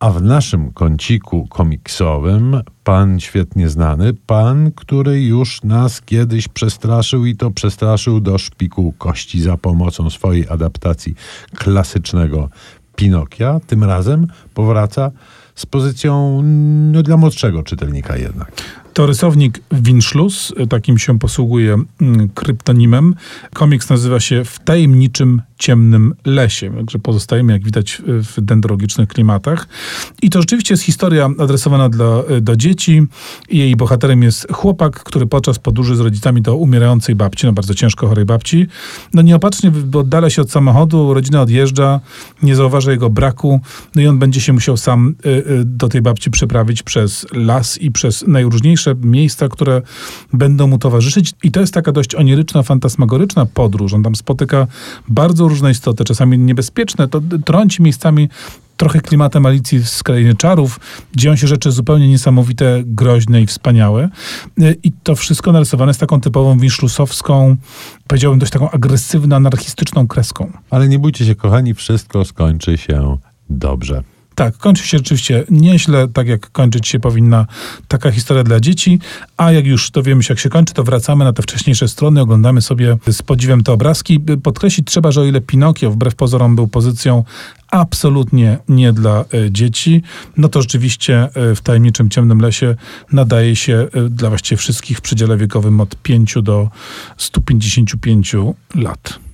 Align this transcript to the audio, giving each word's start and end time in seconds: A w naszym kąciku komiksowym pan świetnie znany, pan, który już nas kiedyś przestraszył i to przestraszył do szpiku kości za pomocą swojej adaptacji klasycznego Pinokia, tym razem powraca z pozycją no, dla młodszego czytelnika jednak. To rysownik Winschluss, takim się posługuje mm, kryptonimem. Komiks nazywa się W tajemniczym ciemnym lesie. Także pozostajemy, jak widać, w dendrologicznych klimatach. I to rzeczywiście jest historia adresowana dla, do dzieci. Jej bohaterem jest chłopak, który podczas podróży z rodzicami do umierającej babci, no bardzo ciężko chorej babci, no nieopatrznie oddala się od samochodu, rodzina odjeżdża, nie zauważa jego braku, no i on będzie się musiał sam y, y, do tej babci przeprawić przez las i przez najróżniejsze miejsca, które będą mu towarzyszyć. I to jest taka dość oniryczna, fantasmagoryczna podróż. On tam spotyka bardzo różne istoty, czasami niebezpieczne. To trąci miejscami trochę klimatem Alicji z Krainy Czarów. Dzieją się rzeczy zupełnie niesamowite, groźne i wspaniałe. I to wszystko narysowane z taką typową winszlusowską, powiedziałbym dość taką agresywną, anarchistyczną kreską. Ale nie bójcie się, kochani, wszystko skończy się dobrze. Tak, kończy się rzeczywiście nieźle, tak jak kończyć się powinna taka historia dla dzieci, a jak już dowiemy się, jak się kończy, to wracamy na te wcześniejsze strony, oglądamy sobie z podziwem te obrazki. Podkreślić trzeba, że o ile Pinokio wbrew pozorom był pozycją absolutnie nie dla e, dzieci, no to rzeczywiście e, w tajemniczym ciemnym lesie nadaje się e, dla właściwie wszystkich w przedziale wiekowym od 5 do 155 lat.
A 0.00 0.10
w 0.10 0.22
naszym 0.22 0.72
kąciku 0.72 1.46
komiksowym 1.46 2.60
pan 2.84 3.20
świetnie 3.20 3.68
znany, 3.68 4.14
pan, 4.14 4.72
który 4.72 5.22
już 5.22 5.62
nas 5.62 6.02
kiedyś 6.02 6.48
przestraszył 6.48 7.26
i 7.26 7.36
to 7.36 7.50
przestraszył 7.50 8.20
do 8.20 8.38
szpiku 8.38 8.94
kości 8.98 9.40
za 9.40 9.56
pomocą 9.56 10.10
swojej 10.10 10.48
adaptacji 10.48 11.14
klasycznego 11.54 12.48
Pinokia, 12.96 13.60
tym 13.66 13.84
razem 13.84 14.26
powraca 14.54 15.10
z 15.54 15.66
pozycją 15.66 16.42
no, 16.92 17.02
dla 17.02 17.16
młodszego 17.16 17.62
czytelnika 17.62 18.16
jednak. 18.16 18.52
To 18.92 19.06
rysownik 19.06 19.60
Winschluss, 19.72 20.52
takim 20.68 20.98
się 20.98 21.18
posługuje 21.18 21.76
mm, 22.00 22.28
kryptonimem. 22.28 23.14
Komiks 23.54 23.90
nazywa 23.90 24.20
się 24.20 24.44
W 24.44 24.58
tajemniczym 24.58 25.42
ciemnym 25.58 26.14
lesie. 26.24 26.76
Także 26.76 26.98
pozostajemy, 26.98 27.52
jak 27.52 27.64
widać, 27.64 28.02
w 28.06 28.40
dendrologicznych 28.40 29.08
klimatach. 29.08 29.68
I 30.22 30.30
to 30.30 30.40
rzeczywiście 30.40 30.74
jest 30.74 30.84
historia 30.84 31.30
adresowana 31.38 31.88
dla, 31.88 32.22
do 32.40 32.56
dzieci. 32.56 33.02
Jej 33.50 33.76
bohaterem 33.76 34.22
jest 34.22 34.46
chłopak, 34.52 35.04
który 35.04 35.26
podczas 35.26 35.58
podróży 35.58 35.96
z 35.96 36.00
rodzicami 36.00 36.42
do 36.42 36.56
umierającej 36.56 37.14
babci, 37.14 37.46
no 37.46 37.52
bardzo 37.52 37.74
ciężko 37.74 38.08
chorej 38.08 38.24
babci, 38.24 38.66
no 39.14 39.22
nieopatrznie 39.22 39.72
oddala 39.94 40.30
się 40.30 40.42
od 40.42 40.50
samochodu, 40.50 41.14
rodzina 41.14 41.42
odjeżdża, 41.42 42.00
nie 42.42 42.56
zauważa 42.56 42.92
jego 42.92 43.10
braku, 43.10 43.60
no 43.94 44.02
i 44.02 44.06
on 44.06 44.18
będzie 44.18 44.40
się 44.40 44.52
musiał 44.52 44.76
sam 44.76 45.14
y, 45.26 45.28
y, 45.28 45.64
do 45.64 45.88
tej 45.88 46.02
babci 46.02 46.30
przeprawić 46.30 46.82
przez 46.82 47.26
las 47.32 47.78
i 47.78 47.90
przez 47.90 48.26
najróżniejsze 48.26 48.94
miejsca, 49.02 49.48
które 49.48 49.82
będą 50.32 50.66
mu 50.66 50.78
towarzyszyć. 50.78 51.32
I 51.42 51.50
to 51.50 51.60
jest 51.60 51.74
taka 51.74 51.92
dość 51.92 52.14
oniryczna, 52.14 52.62
fantasmagoryczna 52.62 53.46
podróż. 53.46 53.92
On 53.92 54.02
tam 54.02 54.14
spotyka 54.14 54.66
bardzo 55.08 55.47
różne 55.48 55.70
istoty, 55.70 56.04
czasami 56.04 56.38
niebezpieczne. 56.38 57.08
To 57.08 57.20
trąci 57.44 57.82
miejscami 57.82 58.28
trochę 58.76 59.00
klimatem 59.00 59.46
Alicji 59.46 59.84
z 59.84 60.02
Krainy 60.02 60.34
Czarów. 60.34 60.80
Dzieją 61.16 61.36
się 61.36 61.46
rzeczy 61.46 61.72
zupełnie 61.72 62.08
niesamowite, 62.08 62.82
groźne 62.86 63.42
i 63.42 63.46
wspaniałe. 63.46 64.08
I 64.82 64.92
to 64.92 65.16
wszystko 65.16 65.52
narysowane 65.52 65.94
z 65.94 65.98
taką 65.98 66.20
typową 66.20 66.58
winszlusowską, 66.58 67.56
powiedziałbym 68.06 68.38
dość 68.38 68.52
taką 68.52 68.70
agresywną, 68.70 69.36
anarchistyczną 69.36 70.06
kreską. 70.06 70.52
Ale 70.70 70.88
nie 70.88 70.98
bójcie 70.98 71.26
się, 71.26 71.34
kochani, 71.34 71.74
wszystko 71.74 72.24
skończy 72.24 72.78
się 72.78 73.16
dobrze. 73.50 74.02
Tak, 74.38 74.58
kończy 74.58 74.88
się 74.88 74.98
rzeczywiście 74.98 75.44
nieźle, 75.50 76.08
tak 76.08 76.28
jak 76.28 76.50
kończyć 76.50 76.88
się 76.88 77.00
powinna 77.00 77.46
taka 77.88 78.10
historia 78.10 78.44
dla 78.44 78.60
dzieci, 78.60 78.98
a 79.36 79.52
jak 79.52 79.66
już 79.66 79.90
dowiemy 79.90 80.22
się, 80.22 80.32
jak 80.32 80.38
się 80.38 80.48
kończy, 80.48 80.74
to 80.74 80.84
wracamy 80.84 81.24
na 81.24 81.32
te 81.32 81.42
wcześniejsze 81.42 81.88
strony, 81.88 82.20
oglądamy 82.20 82.62
sobie 82.62 82.96
z 83.08 83.22
podziwem 83.22 83.62
te 83.62 83.72
obrazki. 83.72 84.20
Podkreślić 84.42 84.86
trzeba, 84.86 85.12
że 85.12 85.20
o 85.20 85.24
ile 85.24 85.40
Pinokio 85.40 85.90
wbrew 85.90 86.14
pozorom 86.14 86.56
był 86.56 86.68
pozycją 86.68 87.24
absolutnie 87.70 88.58
nie 88.68 88.92
dla 88.92 89.20
e, 89.20 89.50
dzieci, 89.50 90.02
no 90.36 90.48
to 90.48 90.62
rzeczywiście 90.62 91.28
e, 91.34 91.54
w 91.54 91.60
tajemniczym 91.60 92.10
ciemnym 92.10 92.40
lesie 92.40 92.74
nadaje 93.12 93.56
się 93.56 93.86
e, 93.92 94.08
dla 94.10 94.28
właściwie 94.28 94.56
wszystkich 94.56 94.98
w 94.98 95.00
przedziale 95.00 95.36
wiekowym 95.36 95.80
od 95.80 95.96
5 95.96 96.34
do 96.42 96.68
155 97.16 98.36
lat. 98.74 99.27